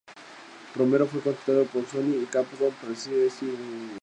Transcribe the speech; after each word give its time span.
Romero 0.75 1.05
fue 1.05 1.21
contratado 1.21 1.63
por 1.67 1.85
Sony 1.85 2.23
y 2.23 2.25
Capcom 2.25 2.73
para 2.73 2.87
dirigir 2.87 3.13
y 3.17 3.27
escribir 3.27 3.53
"Resident 3.59 3.85
Evil". 3.91 3.99